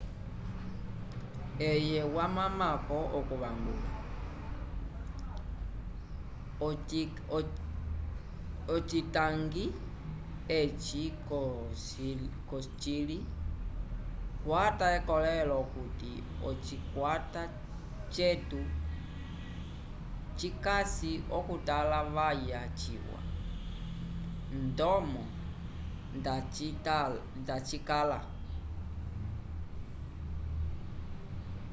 eye 1.69 1.99
wamamako 2.15 2.97
okuvangula 3.17 3.89
ocitangi 8.75 9.65
eci 10.59 11.03
cocili 12.49 13.17
kwata 14.43 14.85
ekolelo 14.97 15.53
okuti 15.63 16.11
ocikwata 16.49 17.41
cetu 18.15 18.61
cikasi 20.37 21.11
okutalavaya 21.37 22.61
ciwa 22.79 23.19
ndomo 24.67 25.23
nda 26.17 27.55
cikala 27.73 28.19